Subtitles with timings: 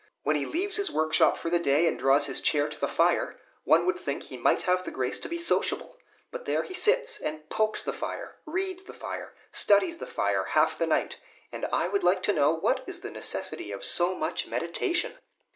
[0.23, 2.87] When he leaves his work shop for the day, and draws his chair to the
[2.87, 5.95] fire, one would think he might have the grace to be sociable;
[6.31, 10.75] but there he sits and pokes the fire, reads the fire, studies the fire, half
[10.75, 11.17] the night,
[11.51, 15.19] and I would like to know what is the necessity of so much meditation?"